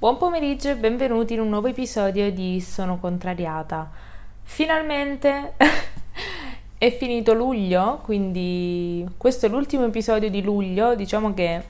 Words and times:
Buon 0.00 0.16
pomeriggio 0.16 0.68
e 0.68 0.76
benvenuti 0.76 1.34
in 1.34 1.40
un 1.40 1.48
nuovo 1.48 1.66
episodio 1.66 2.30
di 2.30 2.60
Sono 2.60 3.00
contrariata. 3.00 3.90
Finalmente 4.44 5.54
è 6.78 6.96
finito 6.96 7.34
luglio, 7.34 7.98
quindi 8.04 9.04
questo 9.16 9.46
è 9.46 9.48
l'ultimo 9.48 9.86
episodio 9.86 10.30
di 10.30 10.40
luglio, 10.40 10.94
diciamo 10.94 11.34
che 11.34 11.64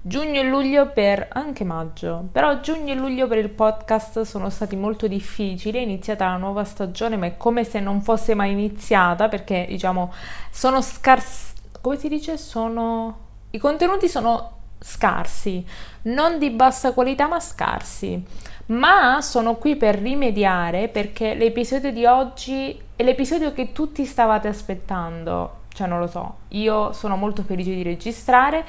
giugno 0.00 0.38
e 0.38 0.44
luglio 0.44 0.90
per 0.92 1.30
anche 1.32 1.64
maggio, 1.64 2.28
però 2.30 2.60
giugno 2.60 2.92
e 2.92 2.94
luglio 2.94 3.26
per 3.26 3.38
il 3.38 3.50
podcast 3.50 4.20
sono 4.20 4.48
stati 4.48 4.76
molto 4.76 5.08
difficili, 5.08 5.78
è 5.78 5.82
iniziata 5.82 6.26
la 6.26 6.36
nuova 6.36 6.62
stagione, 6.62 7.16
ma 7.16 7.26
è 7.26 7.36
come 7.36 7.64
se 7.64 7.80
non 7.80 8.02
fosse 8.02 8.34
mai 8.34 8.52
iniziata 8.52 9.26
perché 9.26 9.66
diciamo 9.68 10.12
sono 10.52 10.80
scarsi, 10.80 11.54
come 11.80 11.96
si 11.96 12.08
dice? 12.08 12.38
Sono 12.38 13.30
i 13.50 13.58
contenuti 13.58 14.08
sono 14.08 14.60
scarsi, 14.82 15.64
non 16.02 16.38
di 16.38 16.50
bassa 16.50 16.92
qualità 16.92 17.26
ma 17.26 17.40
scarsi. 17.40 18.22
Ma 18.66 19.20
sono 19.20 19.56
qui 19.56 19.76
per 19.76 19.98
rimediare 19.98 20.88
perché 20.88 21.34
l'episodio 21.34 21.92
di 21.92 22.04
oggi 22.04 22.78
è 22.94 23.02
l'episodio 23.02 23.52
che 23.52 23.72
tutti 23.72 24.04
stavate 24.04 24.48
aspettando. 24.48 25.60
Cioè, 25.72 25.86
non 25.86 25.98
lo 25.98 26.06
so, 26.06 26.36
io 26.48 26.92
sono 26.92 27.16
molto 27.16 27.42
felice 27.42 27.74
di 27.74 27.82
registrare 27.82 28.64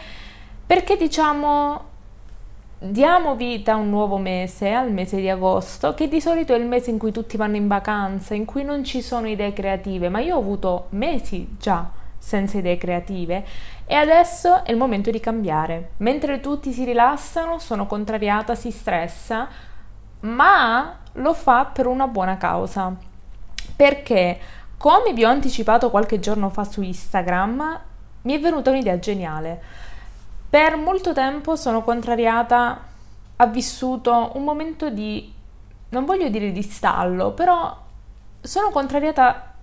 perché 0.65 0.95
diciamo 0.95 1.91
diamo 2.79 3.35
vita 3.35 3.73
a 3.73 3.75
un 3.77 3.89
nuovo 3.89 4.17
mese, 4.17 4.71
al 4.73 4.91
mese 4.91 5.17
di 5.17 5.29
agosto, 5.29 5.93
che 5.93 6.09
di 6.09 6.19
solito 6.19 6.53
è 6.53 6.57
il 6.57 6.65
mese 6.65 6.89
in 6.89 6.97
cui 6.97 7.13
tutti 7.13 7.37
vanno 7.37 7.55
in 7.55 7.67
vacanza, 7.67 8.33
in 8.33 8.43
cui 8.43 8.63
non 8.63 8.83
ci 8.83 9.01
sono 9.01 9.27
idee 9.27 9.53
creative, 9.53 10.09
ma 10.09 10.19
io 10.19 10.35
ho 10.35 10.39
avuto 10.39 10.87
mesi 10.89 11.55
già 11.57 11.89
senza 12.17 12.57
idee 12.57 12.77
creative 12.77 13.45
e 13.85 13.95
adesso 13.95 14.63
è 14.63 14.71
il 14.71 14.77
momento 14.77 15.11
di 15.11 15.19
cambiare. 15.19 15.91
Mentre 15.97 16.39
tutti 16.39 16.71
si 16.71 16.83
rilassano, 16.85 17.59
sono 17.59 17.85
contrariata, 17.85 18.55
si 18.55 18.71
stressa, 18.71 19.47
ma 20.21 20.99
lo 21.13 21.33
fa 21.33 21.65
per 21.65 21.87
una 21.87 22.07
buona 22.07 22.37
causa. 22.37 22.95
Perché, 23.75 24.39
come 24.77 25.13
vi 25.13 25.25
ho 25.25 25.29
anticipato 25.29 25.89
qualche 25.89 26.19
giorno 26.19 26.49
fa 26.49 26.63
su 26.63 26.81
Instagram, 26.81 27.81
mi 28.21 28.33
è 28.33 28.39
venuta 28.39 28.69
un'idea 28.69 28.99
geniale. 28.99 29.61
Per 30.49 30.77
molto 30.77 31.13
tempo 31.13 31.55
sono 31.55 31.83
contrariata, 31.83 32.81
ha 33.35 33.45
vissuto 33.47 34.31
un 34.35 34.43
momento 34.43 34.89
di, 34.89 35.33
non 35.89 36.05
voglio 36.05 36.29
dire 36.29 36.51
di 36.51 36.61
stallo, 36.61 37.31
però 37.31 37.75
sono 38.39 38.69
contrariata 38.69 39.55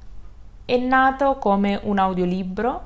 è 0.64 0.76
nato 0.76 1.36
come 1.38 1.80
un 1.82 1.98
audiolibro, 1.98 2.82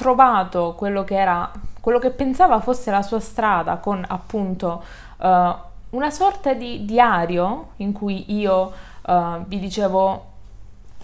trovato 0.00 0.74
quello 0.78 1.04
che 1.04 1.14
era, 1.14 1.50
quello 1.78 1.98
che 1.98 2.08
pensava 2.08 2.58
fosse 2.60 2.90
la 2.90 3.02
sua 3.02 3.20
strada 3.20 3.76
con 3.76 4.02
appunto 4.08 4.82
uh, 5.18 5.26
una 5.90 6.10
sorta 6.10 6.54
di 6.54 6.86
diario 6.86 7.72
in 7.76 7.92
cui 7.92 8.32
io 8.34 8.72
uh, 9.02 9.44
vi 9.44 9.58
dicevo 9.58 10.28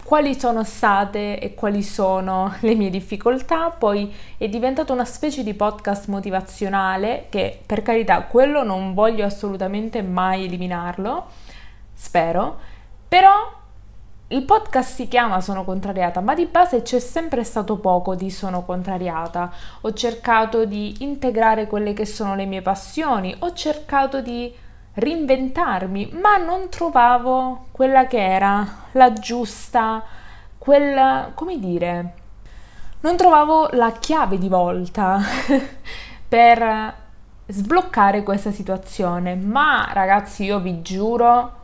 quali 0.03 0.39
sono 0.39 0.63
state 0.63 1.37
e 1.37 1.53
quali 1.53 1.83
sono 1.83 2.55
le 2.61 2.73
mie 2.73 2.89
difficoltà, 2.89 3.69
poi 3.69 4.11
è 4.35 4.49
diventato 4.49 4.93
una 4.93 5.05
specie 5.05 5.43
di 5.43 5.53
podcast 5.53 6.07
motivazionale 6.07 7.27
che 7.29 7.59
per 7.63 7.83
carità 7.83 8.23
quello 8.23 8.63
non 8.63 8.95
voglio 8.95 9.25
assolutamente 9.25 10.01
mai 10.01 10.45
eliminarlo, 10.45 11.27
spero, 11.93 12.57
però 13.07 13.56
il 14.29 14.43
podcast 14.43 14.93
si 14.93 15.07
chiama 15.07 15.39
Sono 15.39 15.63
contrariata, 15.63 16.19
ma 16.19 16.33
di 16.35 16.47
base 16.47 16.81
c'è 16.81 16.99
sempre 16.99 17.45
stato 17.45 17.77
poco 17.77 18.13
di 18.13 18.29
Sono 18.29 18.65
contrariata. 18.65 19.49
Ho 19.81 19.93
cercato 19.93 20.65
di 20.65 20.97
integrare 20.99 21.65
quelle 21.65 21.93
che 21.93 22.05
sono 22.05 22.35
le 22.35 22.45
mie 22.45 22.61
passioni, 22.61 23.33
ho 23.39 23.53
cercato 23.53 24.19
di 24.21 24.53
reinventarmi, 24.95 26.17
ma 26.21 26.35
non 26.35 26.67
trovavo 26.67 27.67
quella 27.71 28.05
che 28.07 28.21
era 28.21 28.67
la 28.91 29.13
giusta, 29.13 30.03
quella, 30.57 31.31
come 31.33 31.57
dire, 31.57 32.13
non 32.99 33.15
trovavo 33.15 33.69
la 33.73 33.93
chiave 33.93 34.37
di 34.37 34.49
volta 34.49 35.21
per 36.27 36.93
sbloccare 37.45 38.23
questa 38.23 38.51
situazione. 38.51 39.35
Ma 39.35 39.89
ragazzi, 39.93 40.43
io 40.43 40.59
vi 40.59 40.81
giuro 40.81 41.56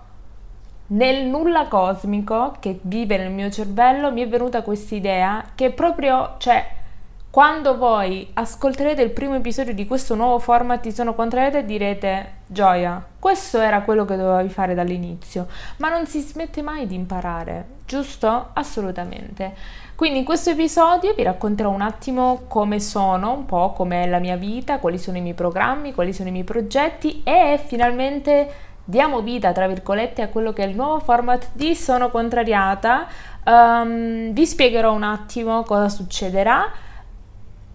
nel 0.87 1.25
nulla 1.25 1.67
cosmico 1.67 2.55
che 2.59 2.79
vive 2.83 3.17
nel 3.17 3.31
mio 3.31 3.49
cervello 3.49 4.11
mi 4.11 4.21
è 4.21 4.27
venuta 4.27 4.61
questa 4.61 4.95
idea 4.95 5.43
che 5.55 5.71
proprio, 5.71 6.35
cioè, 6.37 6.81
quando 7.29 7.77
voi 7.77 8.29
ascolterete 8.33 9.01
il 9.01 9.09
primo 9.09 9.33
episodio 9.33 9.73
di 9.73 9.87
questo 9.87 10.13
nuovo 10.13 10.37
format 10.37 10.83
di 10.83 10.91
Sono 10.91 11.15
Contrariata 11.15 11.61
direte 11.61 12.41
Gioia, 12.45 13.03
questo 13.17 13.59
era 13.59 13.81
quello 13.81 14.05
che 14.05 14.15
dovevi 14.15 14.49
fare 14.49 14.75
dall'inizio, 14.75 15.47
ma 15.77 15.89
non 15.89 16.05
si 16.05 16.19
smette 16.19 16.61
mai 16.61 16.85
di 16.85 16.93
imparare, 16.93 17.65
giusto? 17.87 18.49
Assolutamente. 18.53 19.55
Quindi 19.95 20.19
in 20.19 20.25
questo 20.25 20.51
episodio 20.51 21.15
vi 21.15 21.23
racconterò 21.23 21.71
un 21.71 21.81
attimo 21.81 22.41
come 22.47 22.79
sono, 22.79 23.33
un 23.33 23.45
po' 23.45 23.71
com'è 23.71 24.05
la 24.07 24.19
mia 24.19 24.35
vita, 24.35 24.77
quali 24.77 24.99
sono 24.99 25.17
i 25.17 25.21
miei 25.21 25.33
programmi, 25.33 25.93
quali 25.93 26.13
sono 26.13 26.29
i 26.29 26.31
miei 26.31 26.43
progetti 26.43 27.23
e 27.23 27.59
finalmente 27.65 28.72
diamo 28.83 29.21
vita, 29.21 29.51
tra 29.51 29.67
virgolette, 29.67 30.21
a 30.21 30.29
quello 30.29 30.53
che 30.53 30.63
è 30.63 30.67
il 30.67 30.75
nuovo 30.75 30.99
format 30.99 31.49
di 31.53 31.75
Sono 31.75 32.09
Contrariata. 32.09 33.07
Um, 33.45 34.31
vi 34.31 34.45
spiegherò 34.45 34.93
un 34.93 35.03
attimo 35.03 35.63
cosa 35.63 35.89
succederà. 35.89 36.71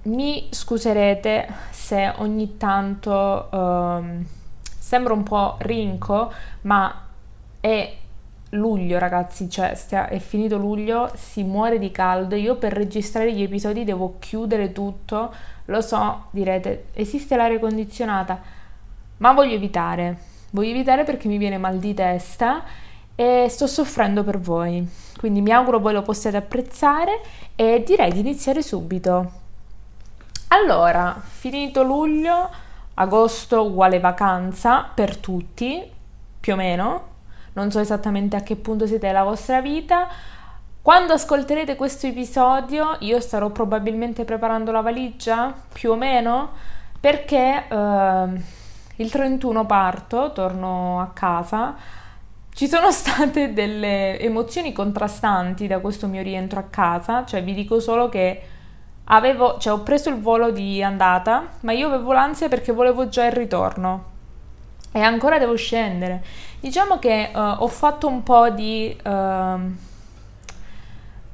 Mi 0.03 0.49
scuserete 0.51 1.49
se 1.71 2.13
ogni 2.17 2.57
tanto 2.57 3.49
um, 3.51 4.25
sembra 4.79 5.13
un 5.13 5.23
po' 5.23 5.57
rinco, 5.61 6.33
ma 6.63 7.05
è 7.61 7.97
luglio, 8.53 8.99
ragazzi, 8.99 9.51
cioè 9.51 9.75
stia, 9.75 10.09
è 10.09 10.19
finito 10.19 10.57
luglio, 10.57 11.11
si 11.15 11.43
muore 11.43 11.79
di 11.79 11.91
caldo. 11.91 12.35
Io 12.35 12.57
per 12.57 12.73
registrare 12.73 13.33
gli 13.33 13.43
episodi 13.43 13.85
devo 13.85 14.17
chiudere 14.19 14.73
tutto. 14.73 15.35
Lo 15.67 15.81
so, 15.81 16.27
direte, 16.31 16.87
esiste 16.95 17.37
l'aria 17.37 17.59
condizionata, 17.59 18.41
ma 19.19 19.33
voglio 19.33 19.55
evitare 19.55 20.37
Voglio 20.50 20.70
evitare 20.70 21.04
perché 21.04 21.28
mi 21.28 21.36
viene 21.36 21.59
mal 21.59 21.78
di 21.78 21.92
testa 21.92 22.64
e 23.14 23.47
sto 23.50 23.66
soffrendo 23.66 24.25
per 24.25 24.38
voi. 24.38 24.86
Quindi 25.19 25.42
mi 25.42 25.50
auguro 25.50 25.78
voi 25.78 25.92
lo 25.92 26.03
possiate 26.03 26.36
apprezzare 26.36 27.20
e 27.54 27.82
direi 27.84 28.12
di 28.12 28.20
iniziare 28.20 28.62
subito. 28.62 29.32
Allora, 30.48 31.20
finito 31.22 31.82
luglio, 31.82 32.48
agosto 32.94 33.66
uguale 33.66 34.00
vacanza 34.00 34.88
per 34.94 35.19
tutti, 35.19 35.82
più 36.41 36.53
o 36.54 36.56
meno. 36.56 37.06
Non 37.53 37.70
so 37.70 37.80
esattamente 37.80 38.36
a 38.36 38.41
che 38.41 38.56
punto 38.56 38.86
siete 38.86 39.09
nella 39.09 39.25
vostra 39.25 39.60
vita. 39.60 40.09
Quando 40.80 41.12
ascolterete 41.12 41.76
questo 41.76 42.06
episodio 42.06 42.97
io 43.00 43.20
starò 43.20 43.50
probabilmente 43.50 44.25
preparando 44.25 44.70
la 44.70 44.80
valigia, 44.80 45.53
più 45.70 45.91
o 45.91 45.97
meno, 45.97 46.53
perché... 46.98 47.65
Uh, 47.69 48.56
il 48.98 49.10
31 49.10 49.66
parto, 49.66 50.32
torno 50.32 51.00
a 51.00 51.09
casa. 51.09 51.75
Ci 52.53 52.69
sono 52.69 52.91
state 52.92 53.53
delle 53.53 54.19
emozioni 54.20 54.72
contrastanti 54.72 55.66
da 55.66 55.81
questo 55.81 56.06
mio 56.06 56.22
rientro 56.22 56.60
a 56.60 56.64
casa, 56.70 57.25
cioè 57.25 57.42
vi 57.42 57.54
dico 57.54 57.81
solo 57.81 58.09
che 58.09 58.42
avevo, 59.04 59.59
cioè 59.59 59.72
ho 59.72 59.82
preso 59.82 60.09
il 60.10 60.20
volo 60.20 60.50
di 60.50 60.82
andata, 60.82 61.48
ma 61.60 61.72
io 61.72 61.88
avevo 61.88 62.12
l'ansia 62.12 62.48
perché 62.48 62.72
volevo 62.72 63.09
già 63.09 63.26
il 63.26 63.32
ritorno 63.32 64.16
e 64.92 65.00
ancora 65.00 65.38
devo 65.38 65.56
scendere. 65.56 66.25
Diciamo 66.60 66.98
che 66.98 67.30
uh, 67.32 67.38
ho 67.38 67.69
fatto 67.69 68.09
un 68.09 68.22
po' 68.22 68.50
di 68.50 68.97
uh, 69.04 69.09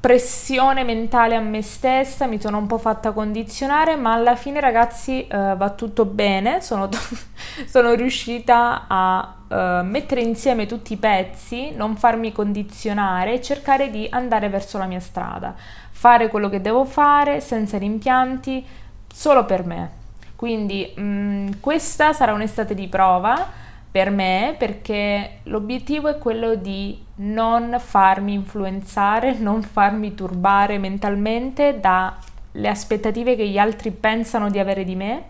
pressione 0.05 0.83
mentale 0.83 1.33
a 1.33 1.39
me 1.39 1.63
stessa, 1.63 2.27
mi 2.27 2.39
sono 2.39 2.59
un 2.59 2.67
po' 2.67 2.77
fatta 2.77 3.11
condizionare, 3.11 3.95
ma 3.95 4.13
alla 4.13 4.35
fine 4.35 4.59
ragazzi 4.59 5.27
uh, 5.27 5.57
va 5.57 5.71
tutto 5.71 6.05
bene, 6.05 6.61
sono, 6.61 6.87
sono 7.65 7.91
riuscita 7.95 8.85
a 8.87 9.35
uh, 9.47 9.83
mettere 9.83 10.21
insieme 10.21 10.67
tutti 10.67 10.93
i 10.93 10.97
pezzi, 10.97 11.71
non 11.71 11.95
farmi 11.95 12.31
condizionare 12.31 13.33
e 13.33 13.41
cercare 13.41 13.89
di 13.89 14.07
andare 14.11 14.47
verso 14.47 14.77
la 14.77 14.85
mia 14.85 14.99
strada, 14.99 15.55
fare 15.89 16.27
quello 16.27 16.49
che 16.49 16.61
devo 16.61 16.85
fare 16.85 17.41
senza 17.41 17.79
rimpianti, 17.79 18.63
solo 19.11 19.43
per 19.45 19.65
me. 19.65 19.89
Quindi 20.35 20.93
mh, 20.95 21.01
mm, 21.01 21.47
questa 21.59 22.13
sarà 22.13 22.31
un'estate 22.31 22.75
di 22.75 22.87
prova 22.87 23.63
per 23.95 24.09
me 24.09 24.55
perché 24.57 25.37
l'obiettivo 25.43 26.09
è 26.09 26.17
quello 26.17 26.55
di 26.55 27.01
non 27.19 27.77
farmi 27.79 28.33
influenzare, 28.33 29.35
non 29.39 29.61
farmi 29.61 30.13
turbare 30.13 30.77
mentalmente 30.77 31.79
dalle 31.79 32.67
aspettative 32.67 33.37
che 33.37 33.47
gli 33.47 33.57
altri 33.57 33.91
pensano 33.91 34.49
di 34.49 34.59
avere 34.59 34.83
di 34.83 34.95
me, 34.95 35.27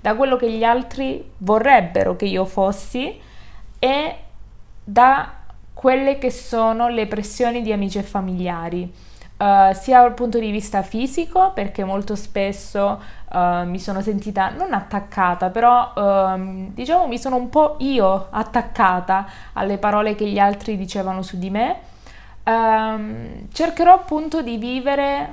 da 0.00 0.14
quello 0.14 0.36
che 0.36 0.50
gli 0.50 0.64
altri 0.64 1.30
vorrebbero 1.36 2.16
che 2.16 2.24
io 2.24 2.46
fossi 2.46 3.20
e 3.78 4.16
da 4.82 5.32
quelle 5.74 6.16
che 6.16 6.30
sono 6.30 6.88
le 6.88 7.06
pressioni 7.06 7.60
di 7.60 7.70
amici 7.70 7.98
e 7.98 8.02
familiari. 8.02 8.90
Uh, 9.38 9.74
sia 9.74 10.00
dal 10.00 10.14
punto 10.14 10.38
di 10.38 10.50
vista 10.50 10.80
fisico, 10.80 11.52
perché 11.52 11.84
molto 11.84 12.16
spesso 12.16 13.02
uh, 13.32 13.64
mi 13.64 13.78
sono 13.78 14.00
sentita 14.00 14.48
non 14.48 14.72
attaccata, 14.72 15.50
però 15.50 15.92
uh, 15.94 16.70
diciamo 16.72 17.06
mi 17.06 17.18
sono 17.18 17.36
un 17.36 17.50
po' 17.50 17.76
io 17.80 18.28
attaccata 18.30 19.26
alle 19.52 19.76
parole 19.76 20.14
che 20.14 20.26
gli 20.26 20.38
altri 20.38 20.78
dicevano 20.78 21.20
su 21.20 21.38
di 21.38 21.50
me. 21.50 21.80
Ehm, 22.44 23.48
cercherò 23.52 23.92
appunto 23.92 24.40
di 24.40 24.56
vivere 24.56 25.28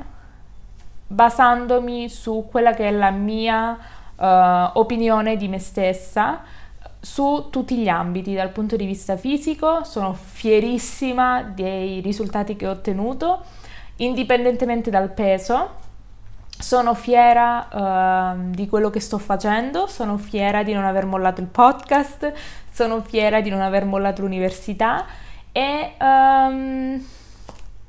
basandomi 1.07 2.09
su 2.09 2.47
quella 2.49 2.73
che 2.73 2.87
è 2.87 2.91
la 2.91 3.11
mia 3.11 3.77
uh, 4.15 4.79
opinione 4.79 5.37
di 5.37 5.47
me 5.47 5.59
stessa 5.59 6.41
su 6.99 7.49
tutti 7.51 7.75
gli 7.77 7.89
ambiti, 7.89 8.33
dal 8.33 8.49
punto 8.49 8.75
di 8.75 8.85
vista 8.85 9.15
fisico 9.17 9.83
sono 9.83 10.13
fierissima 10.13 11.43
dei 11.43 11.99
risultati 11.99 12.55
che 12.55 12.65
ho 12.65 12.71
ottenuto, 12.71 13.43
indipendentemente 13.97 14.89
dal 14.89 15.11
peso. 15.11 15.81
Sono 16.57 16.93
fiera 16.93 18.33
uh, 18.33 18.49
di 18.51 18.67
quello 18.69 18.89
che 18.89 18.99
sto 18.99 19.17
facendo, 19.17 19.87
sono 19.87 20.17
fiera 20.17 20.63
di 20.63 20.71
non 20.71 20.85
aver 20.85 21.05
mollato 21.05 21.41
il 21.41 21.47
podcast, 21.47 22.31
sono 22.71 23.01
fiera 23.01 23.41
di 23.41 23.49
non 23.49 23.61
aver 23.61 23.85
mollato 23.85 24.21
l'università 24.21 25.05
e 25.51 25.93
um, 25.99 27.05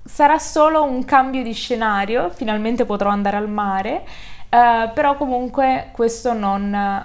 sarà 0.04 0.38
solo 0.38 0.82
un 0.82 1.04
cambio 1.04 1.42
di 1.42 1.52
scenario, 1.52 2.30
finalmente 2.30 2.84
potrò 2.84 3.10
andare 3.10 3.36
al 3.36 3.48
mare 3.48 4.04
Uh, 4.54 4.92
però 4.92 5.16
comunque 5.16 5.88
questo 5.90 6.32
non, 6.32 7.04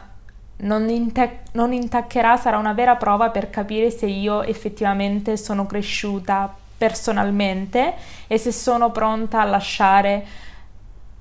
non, 0.58 0.90
inte- 0.90 1.40
non 1.54 1.74
intaccherà, 1.74 2.38
sarà 2.38 2.60
una 2.60 2.74
vera 2.74 2.96
prova 2.96 3.32
per 3.32 3.50
capire 3.50 3.90
se 3.90 4.06
io 4.06 4.44
effettivamente 4.44 5.36
sono 5.36 5.66
cresciuta 5.66 6.54
personalmente 6.80 7.94
e 8.26 8.40
se 8.40 8.52
sono 8.52 8.90
pronta 8.90 9.42
a 9.42 9.46
lasciare 9.46 10.26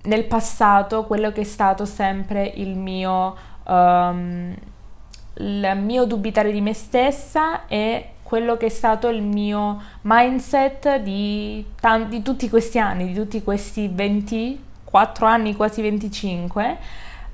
nel 0.05 0.25
passato 0.25 1.05
quello 1.05 1.33
che 1.33 1.43
è 1.43 1.45
stato 1.45 1.85
sempre 1.85 2.47
il 2.47 2.75
mio, 2.77 3.37
um, 3.65 4.55
il 5.35 5.73
mio 5.83 6.05
dubitare 6.07 6.51
di 6.51 6.63
me 6.63 6.73
stessa 6.73 7.67
e 7.67 8.13
quello 8.23 8.57
che 8.57 8.67
è 8.67 8.71
stato 8.71 9.09
il 9.09 9.21
mio 9.21 9.83
mindset 10.03 10.97
di, 11.01 11.63
t- 11.79 12.07
di 12.07 12.23
tutti 12.23 12.49
questi 12.49 12.79
anni, 12.79 13.09
di 13.09 13.15
tutti 13.15 13.43
questi 13.43 13.89
20 13.89 14.67
4 14.91 15.27
anni, 15.27 15.55
quasi 15.55 15.83
25. 15.83 16.79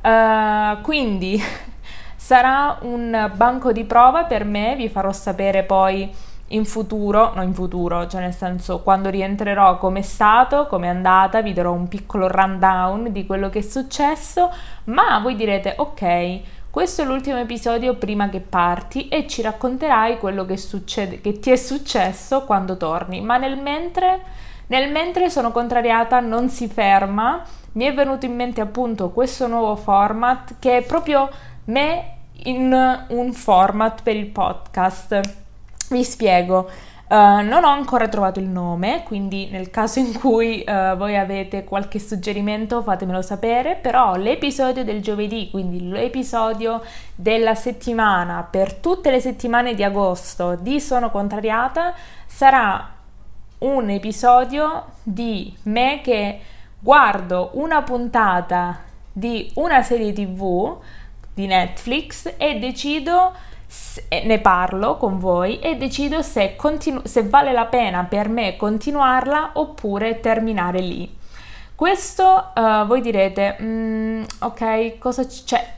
Uh, 0.03 0.07
eh, 0.07 0.79
quindi 0.83 1.41
sarà 2.17 2.79
un 2.83 3.31
banco 3.35 3.73
di 3.73 3.85
prova 3.85 4.25
per 4.25 4.45
me, 4.45 4.75
vi 4.77 4.89
farò 4.89 5.13
sapere 5.13 5.63
poi 5.63 6.13
in 6.49 6.65
futuro, 6.65 7.33
no 7.35 7.43
in 7.43 7.55
futuro, 7.55 8.07
cioè 8.07 8.21
nel 8.21 8.35
senso 8.35 8.81
quando 8.81 9.09
rientrerò 9.09 9.79
come 9.79 10.01
è 10.01 10.03
stato, 10.03 10.67
come 10.67 10.87
è 10.87 10.91
andata, 10.91 11.41
vi 11.43 11.53
darò 11.53 11.73
un 11.73 11.89
piccolo 11.89 12.29
rundown 12.29 13.11
di 13.13 13.27
quello 13.27 13.49
che 13.49 13.61
è 13.61 13.63
successo, 13.63 14.53
ma 14.85 15.19
voi 15.21 15.37
direte 15.37 15.75
ok, 15.77 16.41
questo 16.71 17.03
è 17.03 17.05
l'ultimo 17.05 17.39
episodio 17.39 17.95
prima 17.95 18.29
che 18.29 18.41
parti 18.41 19.09
e 19.09 19.27
ci 19.27 19.43
racconterai 19.43 20.19
quello 20.19 20.45
che, 20.45 20.57
succede, 20.57 21.21
che 21.21 21.39
ti 21.39 21.51
è 21.51 21.57
successo 21.57 22.45
quando 22.45 22.77
torni, 22.77 23.21
ma 23.21 23.37
nel 23.37 23.57
mentre 23.57 24.43
nel 24.67 24.91
mentre 24.91 25.29
sono 25.29 25.53
contrariata 25.53 26.21
non 26.21 26.49
si 26.49 26.69
ferma, 26.69 27.43
mi 27.73 27.85
è 27.85 27.93
venuto 27.93 28.25
in 28.25 28.35
mente 28.35 28.63
appunto 28.63 29.11
questo 29.11 29.47
nuovo 29.47 29.77
format 29.77 30.55
che 30.59 30.79
è 30.79 30.83
proprio 30.83 31.29
me 31.67 32.13
in 32.45 33.05
un 33.09 33.33
format 33.33 34.03
per 34.03 34.17
il 34.17 34.27
podcast. 34.27 35.44
Vi 35.89 36.05
spiego. 36.05 36.71
Uh, 37.07 37.43
non 37.43 37.65
ho 37.65 37.69
ancora 37.69 38.09
trovato 38.09 38.41
il 38.41 38.49
nome, 38.49 39.03
quindi 39.05 39.49
nel 39.51 39.71
caso 39.71 39.99
in 39.99 40.19
cui 40.19 40.65
uh, 40.67 40.97
voi 40.97 41.17
avete 41.17 41.63
qualche 41.63 41.99
suggerimento 41.99 42.83
fatemelo 42.83 43.21
sapere, 43.21 43.77
però 43.77 44.17
l'episodio 44.17 44.85
del 44.85 45.03
giovedì, 45.03 45.51
quindi 45.51 45.87
l'episodio 45.87 46.83
della 47.15 47.55
settimana 47.55 48.47
per 48.51 48.75
tutte 48.75 49.11
le 49.11 49.21
settimane 49.21 49.75
di 49.75 49.85
agosto 49.85 50.57
di 50.57 50.81
Sono 50.81 51.11
Contrariata 51.11 51.95
sarà 52.27 52.91
un 53.59 53.91
episodio 53.91 54.85
di 55.03 55.55
me 55.65 56.01
che 56.03 56.41
guardo 56.81 57.51
una 57.55 57.83
puntata 57.83 58.81
di 59.13 59.51
una 59.55 59.83
serie 59.83 60.13
tv 60.13 60.79
di 61.35 61.47
Netflix 61.47 62.33
e 62.37 62.59
decido 62.59 63.33
ne 64.25 64.39
parlo 64.41 64.97
con 64.97 65.19
voi 65.19 65.59
e 65.59 65.77
decido 65.77 66.23
se, 66.23 66.57
continu- 66.57 67.07
se 67.07 67.23
vale 67.23 67.53
la 67.53 67.67
pena 67.67 68.05
per 68.05 68.29
me 68.29 68.57
continuarla 68.57 69.53
oppure 69.55 70.21
terminare 70.21 70.81
lì. 70.81 71.23
Questo 71.75 72.53
uh, 72.55 72.87
voi 72.87 73.01
direte, 73.01 73.57
mm, 73.61 74.23
ok, 74.41 74.99
cosa 74.99 75.27
c'è? 75.27 75.43
Cioè, 75.45 75.73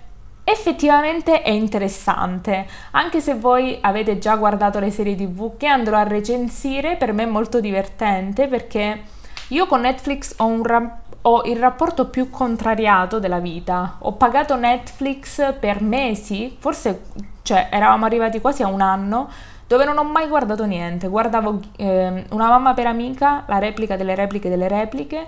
effettivamente 0.44 1.42
è 1.42 1.50
interessante, 1.50 2.66
anche 2.92 3.20
se 3.20 3.34
voi 3.34 3.78
avete 3.80 4.18
già 4.18 4.36
guardato 4.36 4.78
le 4.78 4.90
serie 4.90 5.16
tv 5.16 5.56
che 5.56 5.66
andrò 5.66 5.96
a 5.96 6.04
recensire, 6.04 6.96
per 6.96 7.12
me 7.12 7.24
è 7.24 7.26
molto 7.26 7.60
divertente 7.60 8.46
perché 8.46 9.02
io 9.48 9.66
con 9.66 9.80
Netflix 9.80 10.34
ho, 10.36 10.62
ra- 10.62 11.00
ho 11.22 11.42
il 11.44 11.58
rapporto 11.58 12.08
più 12.08 12.30
contrariato 12.30 13.18
della 13.18 13.40
vita. 13.40 13.96
Ho 14.00 14.12
pagato 14.12 14.54
Netflix 14.54 15.54
per 15.58 15.80
mesi, 15.80 16.56
forse 16.58 17.02
cioè, 17.46 17.68
eravamo 17.70 18.04
arrivati 18.04 18.40
quasi 18.40 18.64
a 18.64 18.66
un 18.66 18.80
anno 18.80 19.28
dove 19.68 19.84
non 19.84 19.96
ho 19.98 20.02
mai 20.02 20.26
guardato 20.26 20.64
niente. 20.64 21.06
Guardavo 21.06 21.60
eh, 21.76 22.24
Una 22.30 22.48
mamma 22.48 22.74
per 22.74 22.86
amica, 22.86 23.44
la 23.46 23.58
replica 23.58 23.96
delle 23.96 24.16
repliche 24.16 24.48
delle 24.48 24.66
repliche. 24.66 25.24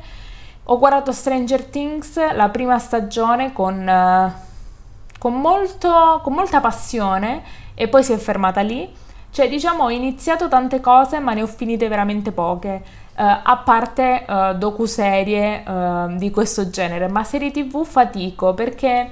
Ho 0.65 0.79
guardato 0.79 1.13
Stranger 1.13 1.65
Things, 1.65 2.35
la 2.35 2.49
prima 2.49 2.79
stagione 2.79 3.53
con... 3.53 3.89
Eh, 3.89 4.47
con, 5.19 5.41
molto, 5.41 6.21
con 6.23 6.33
molta 6.33 6.61
passione 6.61 7.43
e 7.75 7.89
poi 7.89 8.03
si 8.03 8.13
è 8.13 8.17
fermata 8.17 8.61
lì. 8.61 8.89
Cioè, 9.31 9.49
diciamo, 9.49 9.85
ho 9.85 9.91
iniziato 9.91 10.49
tante 10.49 10.81
cose, 10.81 11.19
ma 11.19 11.35
ne 11.35 11.43
ho 11.43 11.47
finite 11.47 11.89
veramente 11.89 12.33
poche. 12.33 12.83
Uh, 13.17 13.23
a 13.43 13.57
parte 13.65 14.25
uh, 14.29 14.57
docuserie 14.57 15.65
uh, 15.67 16.17
di 16.17 16.31
questo 16.31 16.71
genere, 16.71 17.09
ma 17.09 17.25
serie 17.25 17.51
tv 17.51 17.85
fatico 17.85 18.55
perché 18.55 19.11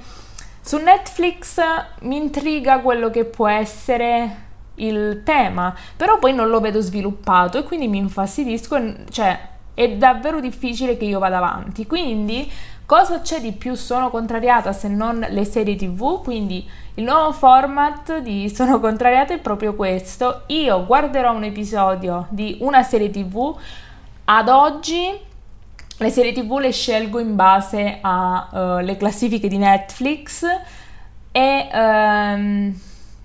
su 0.67 0.75
Netflix 0.79 1.61
mi 2.01 2.17
intriga 2.17 2.79
quello 2.79 3.09
che 3.09 3.23
può 3.23 3.47
essere 3.47 4.45
il 4.75 5.21
tema, 5.23 5.73
però 5.95 6.19
poi 6.19 6.33
non 6.33 6.49
lo 6.49 6.59
vedo 6.59 6.81
sviluppato 6.81 7.57
e 7.57 7.63
quindi 7.63 7.87
mi 7.87 7.99
infastidisco, 7.99 9.05
cioè 9.09 9.39
è 9.73 9.89
davvero 9.91 10.41
difficile 10.41 10.97
che 10.97 11.05
io 11.05 11.19
vada 11.19 11.37
avanti. 11.37 11.87
Quindi 11.87 12.51
Cosa 12.87 13.19
c'è 13.19 13.41
di 13.41 13.51
più 13.51 13.75
Sono 13.75 14.09
contrariata 14.09 14.71
se 14.71 14.87
non 14.87 15.19
le 15.19 15.43
serie 15.43 15.75
tv? 15.75 16.23
Quindi 16.23 16.65
il 16.93 17.03
nuovo 17.03 17.33
format 17.33 18.19
di 18.19 18.47
Sono 18.55 18.79
contrariata 18.79 19.33
è 19.33 19.39
proprio 19.39 19.75
questo. 19.75 20.43
Io 20.47 20.85
guarderò 20.85 21.33
un 21.33 21.43
episodio 21.43 22.27
di 22.29 22.59
una 22.61 22.83
serie 22.83 23.09
tv. 23.09 23.53
Ad 24.23 24.47
oggi 24.47 25.19
le 25.97 26.09
serie 26.09 26.31
tv 26.31 26.59
le 26.59 26.71
scelgo 26.71 27.19
in 27.19 27.35
base 27.35 27.99
alle 28.01 28.91
uh, 28.91 28.97
classifiche 28.97 29.47
di 29.47 29.57
Netflix 29.57 30.43
e... 31.31 31.69
Um, 31.73 32.79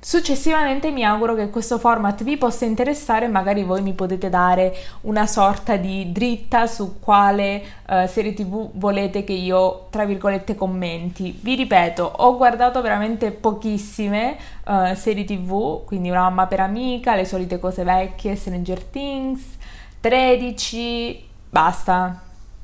Successivamente 0.04 0.90
mi 0.90 1.04
auguro 1.04 1.36
che 1.36 1.48
questo 1.48 1.78
format 1.78 2.24
vi 2.24 2.36
possa 2.36 2.64
interessare 2.64 3.26
e 3.26 3.28
magari 3.28 3.62
voi 3.62 3.82
mi 3.82 3.92
potete 3.92 4.28
dare 4.28 4.74
una 5.02 5.28
sorta 5.28 5.76
di 5.76 6.10
dritta 6.10 6.66
su 6.66 6.98
quale 6.98 7.62
uh, 7.88 8.08
serie 8.08 8.34
tv 8.34 8.68
volete 8.72 9.22
che 9.22 9.32
io, 9.32 9.86
tra 9.90 10.04
virgolette, 10.04 10.56
commenti. 10.56 11.38
Vi 11.40 11.54
ripeto, 11.54 12.02
ho 12.02 12.36
guardato 12.36 12.82
veramente 12.82 13.30
pochissime 13.30 14.36
uh, 14.66 14.92
serie 14.96 15.22
tv, 15.22 15.84
quindi 15.84 16.10
una 16.10 16.22
mamma 16.22 16.48
per 16.48 16.58
amica, 16.58 17.14
le 17.14 17.24
solite 17.24 17.60
cose 17.60 17.84
vecchie, 17.84 18.34
Stranger 18.34 18.82
Things, 18.82 19.40
13, 20.00 21.28
basta, 21.48 22.20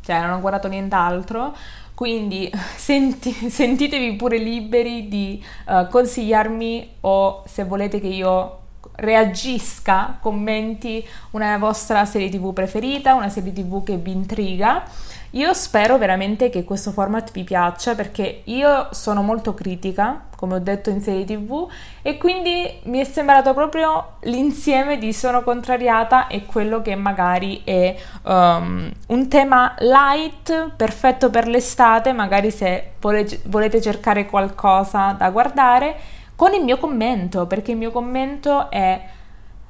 cioè 0.08 0.22
non 0.22 0.30
ho 0.30 0.40
guardato 0.40 0.68
nient'altro. 0.68 1.54
Quindi 1.92 2.50
senti, 2.76 3.30
sentitevi 3.30 4.16
pure 4.16 4.38
liberi 4.38 5.06
di 5.08 5.44
uh, 5.66 5.86
consigliarmi 5.88 6.94
o 7.02 7.42
se 7.46 7.64
volete 7.64 8.00
che 8.00 8.06
io 8.06 8.56
reagisca, 8.94 10.16
commenti 10.20 11.06
una 11.32 11.58
vostra 11.58 12.04
serie 12.04 12.30
tv 12.30 12.52
preferita, 12.52 13.14
una 13.14 13.28
serie 13.28 13.52
tv 13.52 13.84
che 13.84 13.96
vi 13.96 14.12
intriga 14.12 14.84
io 15.32 15.52
spero 15.52 15.98
veramente 15.98 16.48
che 16.48 16.64
questo 16.64 16.90
format 16.90 17.32
vi 17.32 17.44
piaccia 17.44 17.94
perché 17.94 18.40
io 18.44 18.88
sono 18.92 19.20
molto 19.20 19.52
critica, 19.52 20.24
come 20.38 20.54
ho 20.54 20.58
detto 20.60 20.88
in 20.88 21.00
serie 21.00 21.24
tv, 21.24 21.68
e 22.00 22.16
quindi 22.16 22.78
mi 22.84 23.00
è 23.00 23.04
sembrato 23.04 23.54
proprio 23.54 24.18
l'insieme 24.20 24.96
di 24.96 25.12
sono 25.12 25.42
contrariata 25.42 26.28
e 26.28 26.46
quello 26.46 26.80
che 26.80 26.94
magari 26.94 27.62
è 27.64 27.92
um, 28.22 28.88
un 29.08 29.28
tema 29.28 29.74
light, 29.80 30.74
perfetto 30.76 31.28
per 31.28 31.48
l'estate, 31.48 32.12
magari 32.12 32.52
se 32.52 32.92
vole- 33.00 33.40
volete 33.46 33.80
cercare 33.80 34.26
qualcosa 34.26 35.12
da 35.18 35.28
guardare, 35.30 35.96
con 36.36 36.54
il 36.54 36.62
mio 36.62 36.78
commento, 36.78 37.48
perché 37.48 37.72
il 37.72 37.76
mio 37.76 37.90
commento 37.90 38.70
è 38.70 39.08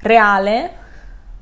reale, 0.01 0.73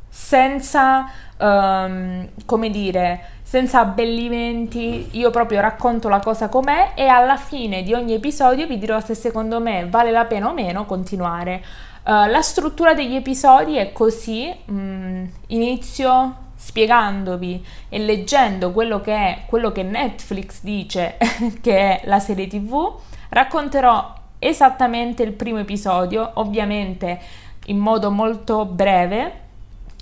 senza 0.09 1.11
um, 1.38 2.28
come 2.47 2.71
dire, 2.71 3.36
senza 3.46 3.78
abbellimenti, 3.78 5.10
io 5.12 5.30
proprio 5.30 5.60
racconto 5.60 6.08
la 6.08 6.18
cosa 6.18 6.48
com'è 6.48 6.94
e 6.96 7.06
alla 7.06 7.36
fine 7.36 7.84
di 7.84 7.94
ogni 7.94 8.14
episodio 8.14 8.66
vi 8.66 8.76
dirò 8.76 8.98
se 9.00 9.14
secondo 9.14 9.60
me 9.60 9.86
vale 9.88 10.10
la 10.10 10.24
pena 10.24 10.48
o 10.48 10.52
meno 10.52 10.84
continuare. 10.84 11.62
Uh, 12.02 12.26
la 12.28 12.42
struttura 12.42 12.92
degli 12.92 13.14
episodi 13.14 13.76
è 13.76 13.92
così, 13.92 14.52
mm, 14.68 15.24
inizio 15.46 16.34
spiegandovi 16.56 17.64
e 17.88 17.98
leggendo 18.00 18.72
quello 18.72 19.00
che 19.00 19.14
è 19.14 19.42
quello 19.46 19.70
che 19.70 19.84
Netflix 19.84 20.62
dice 20.62 21.16
che 21.62 21.78
è 21.78 22.00
la 22.06 22.18
serie 22.18 22.48
TV, 22.48 22.96
racconterò 23.28 24.12
esattamente 24.40 25.22
il 25.22 25.34
primo 25.34 25.58
episodio, 25.58 26.32
ovviamente 26.34 27.20
in 27.66 27.78
modo 27.78 28.10
molto 28.10 28.64
breve. 28.64 29.44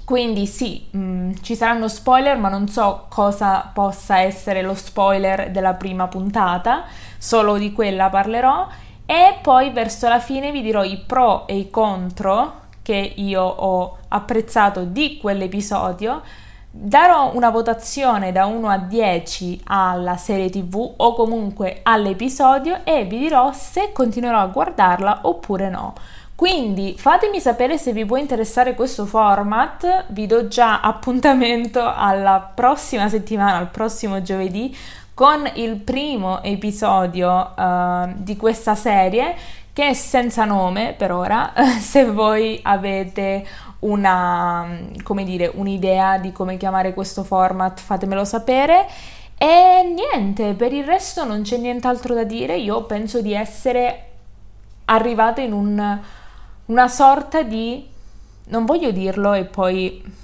Quindi 0.04 0.46
sì, 0.46 0.86
mh, 0.90 0.98
mm, 0.98 1.32
ci 1.40 1.56
saranno 1.56 1.88
spoiler, 1.88 2.36
ma 2.36 2.50
non 2.50 2.68
so 2.68 3.06
cosa 3.08 3.70
possa 3.72 4.18
essere 4.18 4.60
lo 4.60 4.74
spoiler 4.74 5.50
della 5.50 5.74
prima 5.74 6.08
puntata, 6.08 6.84
solo 7.18 7.56
di 7.56 7.72
quella 7.72 8.10
parlerò. 8.10 8.68
E 9.06 9.38
poi 9.40 9.70
verso 9.70 10.08
la 10.08 10.20
fine 10.20 10.50
vi 10.50 10.62
dirò 10.62 10.82
i 10.82 10.98
pro 10.98 11.46
e 11.46 11.56
i 11.56 11.70
contro 11.70 12.62
che 12.82 13.14
io 13.16 13.42
ho 13.42 13.98
apprezzato 14.08 14.84
di 14.84 15.18
quell'episodio. 15.18 16.22
Darò 16.70 17.34
una 17.34 17.50
votazione 17.50 18.32
da 18.32 18.46
1 18.46 18.68
a 18.68 18.78
10 18.78 19.62
alla 19.64 20.16
serie 20.16 20.50
tv 20.50 20.94
o 20.96 21.14
comunque 21.14 21.80
all'episodio 21.82 22.80
e 22.84 23.04
vi 23.04 23.18
dirò 23.18 23.52
se 23.52 23.92
continuerò 23.92 24.38
a 24.38 24.46
guardarla 24.46 25.20
oppure 25.22 25.70
no. 25.70 25.94
Quindi 26.36 26.96
fatemi 26.98 27.38
sapere 27.40 27.78
se 27.78 27.92
vi 27.92 28.04
può 28.04 28.16
interessare 28.16 28.74
questo 28.74 29.06
format, 29.06 30.06
vi 30.08 30.26
do 30.26 30.48
già 30.48 30.80
appuntamento 30.80 31.80
alla 31.80 32.40
prossima 32.40 33.08
settimana, 33.08 33.56
al 33.56 33.70
prossimo 33.70 34.20
giovedì, 34.20 34.76
con 35.14 35.48
il 35.54 35.76
primo 35.76 36.42
episodio 36.42 37.54
uh, 37.56 38.12
di 38.16 38.36
questa 38.36 38.74
serie 38.74 39.36
che 39.72 39.88
è 39.88 39.92
senza 39.92 40.44
nome 40.44 40.94
per 40.96 41.12
ora, 41.12 41.52
se 41.78 42.04
voi 42.04 42.58
avete 42.62 43.44
una, 43.80 44.66
dire, 45.24 45.50
un'idea 45.54 46.18
di 46.18 46.32
come 46.32 46.56
chiamare 46.56 46.94
questo 46.94 47.22
format, 47.22 47.80
fatemelo 47.80 48.24
sapere. 48.24 48.86
E 49.36 49.82
niente, 49.82 50.54
per 50.54 50.72
il 50.72 50.84
resto 50.84 51.24
non 51.24 51.42
c'è 51.42 51.58
nient'altro 51.58 52.14
da 52.14 52.24
dire. 52.24 52.56
Io 52.56 52.84
penso 52.84 53.20
di 53.20 53.34
essere 53.34 54.10
arrivata 54.86 55.40
in 55.40 55.52
un, 55.52 56.00
una 56.66 56.88
sorta 56.88 57.42
di... 57.42 57.86
non 58.46 58.64
voglio 58.64 58.90
dirlo 58.90 59.32
e 59.32 59.44
poi 59.44 60.22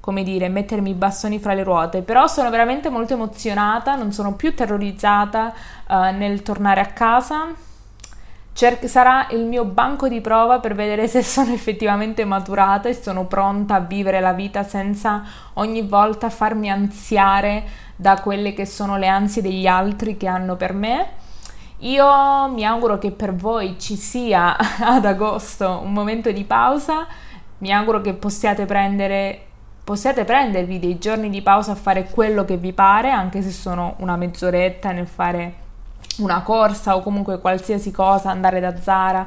come 0.00 0.22
dire, 0.22 0.48
mettermi 0.48 0.90
i 0.90 0.94
bastoni 0.94 1.38
fra 1.38 1.52
le 1.52 1.62
ruote, 1.62 2.00
però 2.00 2.26
sono 2.26 2.48
veramente 2.48 2.88
molto 2.88 3.12
emozionata, 3.12 3.94
non 3.94 4.10
sono 4.10 4.36
più 4.36 4.54
terrorizzata 4.54 5.52
uh, 5.86 5.94
nel 6.16 6.40
tornare 6.40 6.80
a 6.80 6.86
casa 6.86 7.54
Cer- 8.58 8.86
sarà 8.86 9.28
il 9.30 9.44
mio 9.44 9.64
banco 9.64 10.08
di 10.08 10.20
prova 10.20 10.58
per 10.58 10.74
vedere 10.74 11.06
se 11.06 11.22
sono 11.22 11.52
effettivamente 11.52 12.24
maturata 12.24 12.88
e 12.88 12.92
sono 12.92 13.26
pronta 13.26 13.76
a 13.76 13.78
vivere 13.78 14.18
la 14.18 14.32
vita 14.32 14.64
senza 14.64 15.22
ogni 15.54 15.82
volta 15.82 16.28
farmi 16.28 16.68
ansiare 16.68 17.62
da 17.94 18.20
quelle 18.20 18.54
che 18.54 18.66
sono 18.66 18.96
le 18.96 19.06
ansie 19.06 19.42
degli 19.42 19.68
altri 19.68 20.16
che 20.16 20.26
hanno 20.26 20.56
per 20.56 20.72
me. 20.72 21.06
Io 21.80 22.48
mi 22.48 22.64
auguro 22.64 22.98
che 22.98 23.12
per 23.12 23.34
voi 23.34 23.78
ci 23.78 23.96
sia 23.96 24.56
ad 24.80 25.04
agosto 25.04 25.80
un 25.82 25.92
momento 25.92 26.32
di 26.32 26.44
pausa, 26.44 27.06
mi 27.58 27.72
auguro 27.72 28.00
che 28.00 28.14
possiate 28.14 28.64
prendere 28.66 29.42
possiate 29.88 30.26
prendervi 30.26 30.78
dei 30.78 30.98
giorni 30.98 31.30
di 31.30 31.40
pausa 31.40 31.72
a 31.72 31.74
fare 31.74 32.10
quello 32.10 32.44
che 32.44 32.58
vi 32.58 32.74
pare, 32.74 33.10
anche 33.10 33.40
se 33.40 33.50
sono 33.50 33.94
una 34.00 34.16
mezz'oretta 34.16 34.92
nel 34.92 35.06
fare 35.06 35.54
una 36.18 36.42
corsa 36.42 36.94
o 36.94 37.00
comunque 37.00 37.40
qualsiasi 37.40 37.90
cosa, 37.90 38.28
andare 38.28 38.60
da 38.60 38.76
Zara, 38.76 39.26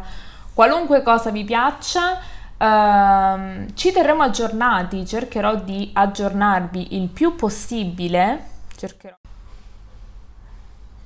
qualunque 0.53 1.01
cosa 1.01 1.31
vi 1.31 1.43
piaccia. 1.43 2.19
Uh, 2.59 3.73
ci 3.73 3.91
terremo 3.91 4.21
aggiornati, 4.21 5.03
cercherò 5.03 5.55
di 5.55 5.89
aggiornarvi 5.93 6.95
il 6.95 7.09
più 7.09 7.35
possibile. 7.35 8.45
Cercherò. 8.75 9.20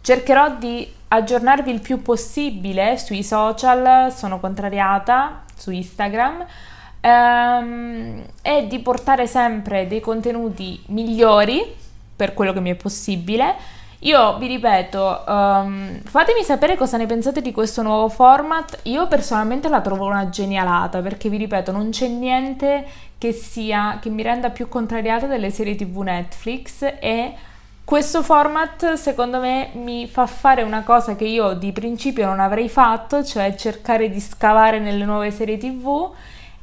Cercherò 0.06 0.58
di 0.58 0.88
aggiornarvi 1.08 1.72
il 1.72 1.82
più 1.82 2.04
possibile 2.04 2.96
sui 3.00 3.24
social, 3.24 4.14
sono 4.14 4.40
contrariata 4.40 5.46
su 5.56 5.72
Instagram 5.72 6.46
um, 7.02 8.24
e 8.44 8.68
di 8.68 8.80
portare 8.80 9.26
sempre 9.26 9.88
dei 9.88 10.02
contenuti 10.02 10.80
migliori 10.90 11.74
per 12.16 12.36
quello 12.36 12.54
che 12.54 12.62
mi 12.62 12.70
è 12.70 12.76
possibile 12.76 13.56
io 14.00 14.38
vi 14.38 14.46
ripeto, 14.46 15.24
um, 15.28 16.00
fatemi 16.04 16.44
sapere 16.44 16.76
cosa 16.76 16.96
ne 16.96 17.08
pensate 17.08 17.42
di 17.42 17.52
questo 17.52 17.82
nuovo 17.82 18.08
format. 18.08 18.82
Io 18.84 19.08
personalmente 19.08 19.68
la 19.68 19.82
trovo 19.82 20.06
una 20.06 20.30
genialata 20.30 21.02
perché 21.02 21.28
vi 21.28 21.38
ripeto, 21.38 21.72
non 21.72 21.90
c'è 21.90 22.08
niente 22.08 22.86
che 23.18 23.32
sia 23.32 23.98
che 24.00 24.10
mi 24.10 24.22
renda 24.22 24.52
più 24.52 24.68
contrariata 24.70 25.26
delle 25.26 25.50
serie 25.50 25.74
TV 25.74 26.02
Netflix 26.02 26.84
e 27.00 27.34
questo 27.86 28.24
format 28.24 28.94
secondo 28.94 29.40
me 29.40 29.70
mi 29.74 30.08
fa 30.08 30.26
fare 30.26 30.64
una 30.64 30.82
cosa 30.82 31.16
che 31.16 31.26
io 31.26 31.54
di 31.54 31.72
principio 31.72 32.26
non 32.26 32.40
avrei 32.40 32.68
fatto, 32.68 33.24
cioè 33.24 33.54
cercare 33.54 34.10
di 34.10 34.20
scavare 34.20 34.80
nelle 34.80 35.06
nuove 35.06 35.30
serie 35.30 35.58
TV 35.58 36.12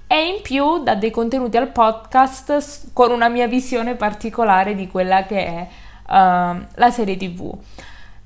e 0.08 0.26
in 0.26 0.42
più 0.42 0.82
dà 0.82 0.96
dei 0.96 1.12
contenuti 1.12 1.56
al 1.56 1.68
podcast 1.68 2.90
con 2.92 3.12
una 3.12 3.28
mia 3.28 3.46
visione 3.46 3.94
particolare 3.94 4.74
di 4.74 4.88
quella 4.88 5.24
che 5.24 5.46
è 5.46 5.68
uh, 6.08 6.66
la 6.74 6.90
serie 6.90 7.16
tv. 7.16 7.56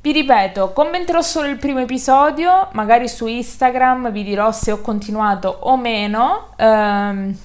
Vi 0.00 0.12
ripeto, 0.12 0.72
commenterò 0.72 1.20
solo 1.20 1.48
il 1.48 1.58
primo 1.58 1.80
episodio, 1.80 2.68
magari 2.72 3.08
su 3.08 3.26
Instagram 3.26 4.10
vi 4.10 4.24
dirò 4.24 4.52
se 4.52 4.72
ho 4.72 4.80
continuato 4.80 5.48
o 5.48 5.76
meno 5.76 6.48
um, 6.56 7.36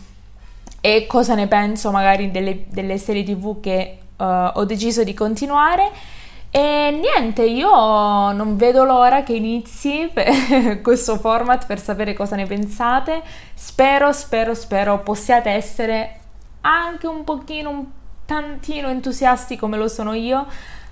e 0.79 1.05
cosa 1.07 1.35
ne 1.35 1.47
penso 1.47 1.91
magari 1.91 2.31
delle, 2.31 2.65
delle 2.69 2.97
serie 2.97 3.23
tv 3.23 3.59
che 3.59 4.00
uh, 4.21 4.59
ho 4.59 4.65
deciso 4.65 5.03
di 5.03 5.13
continuare. 5.13 5.91
E 6.53 6.91
niente, 6.91 7.43
io 7.43 7.69
non 8.33 8.57
vedo 8.57 8.83
l'ora 8.83 9.23
che 9.23 9.33
inizi 9.33 10.11
questo 10.83 11.17
format 11.17 11.65
per 11.65 11.79
sapere 11.79 12.13
cosa 12.13 12.35
ne 12.35 12.45
pensate. 12.45 13.21
Spero, 13.53 14.11
spero, 14.11 14.53
spero 14.53 14.99
possiate 14.99 15.49
essere 15.49 16.19
anche 16.61 17.07
un 17.07 17.23
pochino, 17.23 17.69
un 17.69 17.85
tantino 18.25 18.89
entusiasti 18.89 19.55
come 19.55 19.77
lo 19.77 19.87
sono 19.87 20.13
io, 20.13 20.45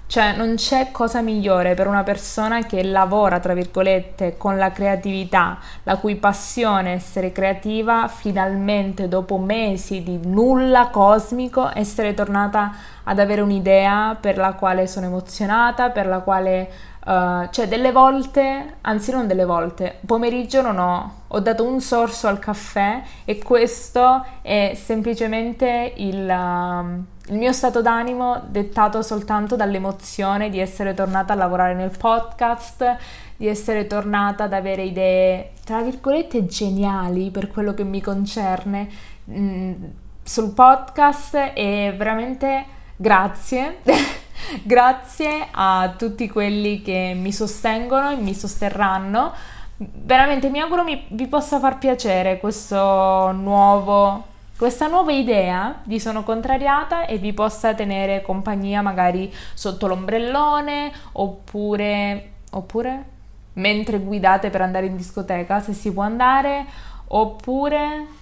cioè 0.09 0.35
non 0.35 0.55
c'è 0.55 0.89
cosa 0.89 1.21
migliore 1.21 1.75
per 1.75 1.85
una 1.85 2.01
persona 2.01 2.65
che 2.65 2.81
lavora, 2.81 3.39
tra 3.39 3.53
virgolette, 3.53 4.37
con 4.37 4.57
la 4.57 4.71
creatività, 4.71 5.59
la 5.83 5.97
cui 5.97 6.15
passione 6.15 6.93
essere 6.93 7.31
creativa, 7.31 8.07
finalmente 8.07 9.07
dopo 9.07 9.37
mesi 9.37 10.01
di 10.01 10.19
nulla 10.23 10.87
cosmico, 10.87 11.69
essere 11.75 12.15
tornata 12.15 12.73
ad 13.03 13.19
avere 13.19 13.41
un'idea 13.41 14.17
per 14.19 14.37
la 14.37 14.53
quale 14.53 14.87
sono 14.87 15.05
emozionata, 15.05 15.91
per 15.91 16.07
la 16.07 16.21
quale 16.21 16.71
Uh, 17.05 17.47
cioè 17.49 17.67
delle 17.67 17.91
volte, 17.93 18.75
anzi 18.81 19.11
non 19.11 19.25
delle 19.25 19.45
volte, 19.45 19.99
pomeriggio 20.05 20.61
non 20.61 20.77
ho, 20.77 21.13
ho 21.27 21.39
dato 21.39 21.63
un 21.63 21.79
sorso 21.79 22.27
al 22.27 22.39
caffè 22.39 23.01
e 23.23 23.41
questo 23.41 24.25
è 24.41 24.73
semplicemente 24.75 25.93
il, 25.95 26.17
uh, 26.17 27.31
il 27.31 27.37
mio 27.37 27.51
stato 27.53 27.81
d'animo 27.81 28.41
dettato 28.47 29.01
soltanto 29.01 29.55
dall'emozione 29.55 30.49
di 30.49 30.59
essere 30.59 30.93
tornata 30.93 31.33
a 31.33 31.35
lavorare 31.37 31.73
nel 31.73 31.95
podcast, 31.97 32.97
di 33.37 33.47
essere 33.47 33.87
tornata 33.87 34.43
ad 34.43 34.53
avere 34.53 34.83
idee, 34.83 35.51
tra 35.63 35.81
virgolette, 35.81 36.45
geniali 36.45 37.31
per 37.31 37.47
quello 37.47 37.73
che 37.73 37.85
mi 37.85 38.01
concerne 38.01 38.89
mm, 39.31 39.83
sul 40.21 40.51
podcast 40.51 41.51
e 41.53 41.93
veramente 41.97 42.65
grazie. 42.97 43.77
Grazie 44.63 45.47
a 45.51 45.93
tutti 45.97 46.29
quelli 46.29 46.81
che 46.81 47.13
mi 47.15 47.31
sostengono 47.31 48.11
e 48.11 48.15
mi 48.15 48.33
sosterranno. 48.33 49.33
Veramente 49.77 50.49
mi 50.49 50.59
auguro 50.59 50.83
mi, 50.83 51.05
vi 51.09 51.27
possa 51.27 51.59
far 51.59 51.77
piacere 51.77 52.39
nuovo, 52.41 54.25
questa 54.57 54.87
nuova 54.87 55.13
idea 55.13 55.79
di 55.83 56.01
Sono 56.01 56.23
Contrariata 56.23 57.05
e 57.05 57.17
vi 57.17 57.31
possa 57.31 57.73
tenere 57.73 58.21
compagnia 58.21 58.81
magari 58.81 59.33
sotto 59.53 59.87
l'ombrellone 59.87 60.91
oppure, 61.13 62.31
oppure 62.51 63.05
mentre 63.53 63.99
guidate 63.99 64.49
per 64.49 64.61
andare 64.61 64.87
in 64.87 64.97
discoteca, 64.97 65.61
se 65.61 65.73
si 65.73 65.93
può 65.93 66.03
andare, 66.03 66.65
oppure 67.07 68.17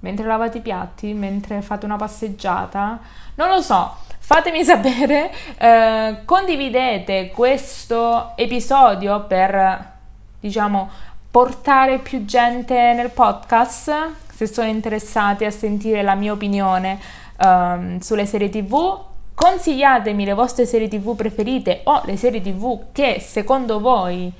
mentre 0.00 0.26
lavate 0.26 0.58
i 0.58 0.60
piatti, 0.60 1.14
mentre 1.14 1.62
fate 1.62 1.86
una 1.86 1.96
passeggiata. 1.96 3.00
Non 3.36 3.48
lo 3.48 3.62
so, 3.62 3.96
Fatemi 4.26 4.64
sapere, 4.64 5.30
eh, 5.58 6.22
condividete 6.24 7.28
questo 7.28 8.32
episodio 8.36 9.26
per, 9.26 9.92
diciamo, 10.40 10.88
portare 11.30 11.98
più 11.98 12.24
gente 12.24 12.74
nel 12.94 13.10
podcast. 13.10 13.92
se 14.34 14.46
sono 14.46 14.66
interessati 14.66 15.44
a 15.44 15.50
sentire 15.50 16.00
la 16.00 16.14
mia 16.14 16.32
opinione 16.32 16.98
um, 17.38 17.98
sulle 17.98 18.24
serie 18.24 18.48
tv. 18.48 18.98
Consigliatemi 19.34 20.24
le 20.24 20.32
vostre 20.32 20.64
serie 20.64 20.88
tv 20.88 21.14
preferite 21.14 21.82
o 21.84 22.00
le 22.06 22.16
serie 22.16 22.40
tv 22.40 22.92
che 22.92 23.20
secondo 23.20 23.78
voi 23.78 24.32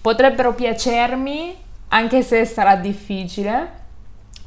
potrebbero 0.00 0.54
piacermi, 0.54 1.56
anche 1.88 2.22
se 2.22 2.44
sarà 2.44 2.76
difficile. 2.76 3.80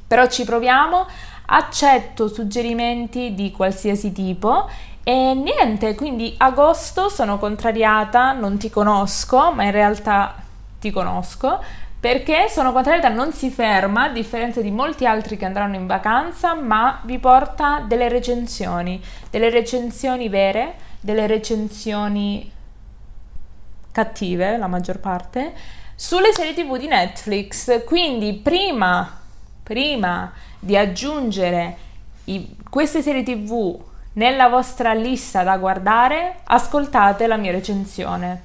Però 0.08 0.26
ci 0.28 0.46
proviamo. 0.46 1.06
Accetto 1.48 2.28
suggerimenti 2.28 3.34
di 3.34 3.52
qualsiasi 3.52 4.12
tipo 4.12 4.70
e 5.04 5.34
niente, 5.34 5.94
quindi 5.96 6.34
agosto 6.38 7.10
sono 7.10 7.38
contrariata, 7.38 8.32
non 8.32 8.58
ti 8.58 8.70
conosco, 8.70 9.52
ma 9.52 9.64
in 9.64 9.72
realtà 9.72 10.36
ti 10.80 10.92
conosco 10.92 11.60
perché 12.06 12.50
sono 12.50 12.72
contrariata 12.72 13.10
non 13.10 13.34
si 13.34 13.50
ferma, 13.50 14.04
a 14.04 14.10
differenza 14.10 14.62
di 14.62 14.70
molti 14.70 15.08
altri 15.08 15.38
che 15.38 15.46
andranno 15.46 15.76
in 15.76 15.88
vacanza, 15.88 16.54
ma 16.54 17.02
vi 17.04 17.18
porta 17.18 17.84
delle 17.88 18.10
recensioni, 18.10 19.02
delle 19.32 19.50
recensioni 19.50 20.30
vere, 20.30 20.76
delle 21.00 21.26
recensioni 21.26 22.52
cattive, 23.92 24.56
la 24.58 24.68
maggior 24.68 25.00
parte, 25.00 25.54
sulle 25.96 26.32
serie 26.32 26.54
tv 26.54 26.78
di 26.78 26.86
Netflix. 26.86 27.84
Quindi 27.86 28.34
prima, 28.34 29.22
prima 29.66 30.32
di 30.60 30.78
aggiungere 30.78 31.78
i, 32.26 32.56
queste 32.70 33.02
serie 33.02 33.24
tv 33.24 33.76
nella 34.14 34.48
vostra 34.48 34.94
lista 34.94 35.42
da 35.42 35.58
guardare, 35.58 36.42
ascoltate 36.44 37.26
la 37.26 37.36
mia 37.36 37.52
recensione. 37.52 38.44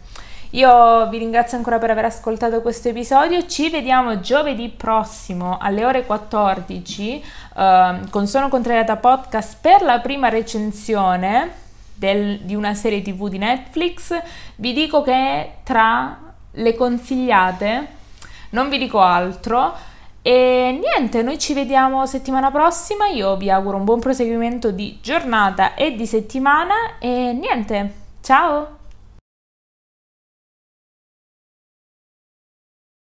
Io 0.52 1.08
vi 1.10 1.18
ringrazio 1.18 1.58
ancora 1.58 1.78
per 1.78 1.90
aver 1.90 2.06
ascoltato 2.06 2.62
questo 2.62 2.88
episodio, 2.88 3.46
ci 3.46 3.68
vediamo 3.68 4.20
giovedì 4.20 4.70
prossimo 4.70 5.58
alle 5.60 5.84
ore 5.84 6.06
14 6.06 7.24
uh, 7.54 8.08
con 8.08 8.26
Sono 8.26 8.48
Contrariata 8.48 8.96
Podcast 8.96 9.58
per 9.60 9.82
la 9.82 10.00
prima 10.00 10.28
recensione 10.30 11.52
del, 11.94 12.40
di 12.40 12.54
una 12.54 12.74
serie 12.74 13.02
tv 13.02 13.28
di 13.28 13.38
Netflix. 13.38 14.18
Vi 14.56 14.72
dico 14.72 15.02
che 15.02 15.58
tra 15.64 16.18
le 16.50 16.74
consigliate, 16.74 17.88
non 18.50 18.70
vi 18.70 18.78
dico 18.78 19.00
altro, 19.00 19.88
e 20.22 20.78
niente, 20.80 21.22
noi 21.22 21.38
ci 21.38 21.54
vediamo 21.54 22.04
settimana 22.06 22.50
prossima. 22.50 23.06
Io 23.06 23.36
vi 23.36 23.50
auguro 23.50 23.76
un 23.76 23.84
buon 23.84 24.00
proseguimento 24.00 24.70
di 24.70 24.98
giornata 25.00 25.74
e 25.74 25.94
di 25.94 26.06
settimana. 26.06 26.98
E 26.98 27.32
niente, 27.32 27.94
ciao! 28.20 28.79